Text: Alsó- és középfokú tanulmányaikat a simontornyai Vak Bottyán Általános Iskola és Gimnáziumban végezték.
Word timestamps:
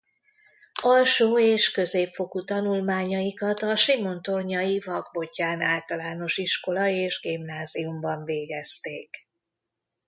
Alsó- 0.81 1.39
és 1.39 1.71
középfokú 1.71 2.41
tanulmányaikat 2.43 3.61
a 3.63 3.75
simontornyai 3.75 4.79
Vak 4.85 5.11
Bottyán 5.11 5.61
Általános 5.61 6.37
Iskola 6.37 6.87
és 6.87 7.19
Gimnáziumban 7.21 8.23
végezték. 8.23 9.09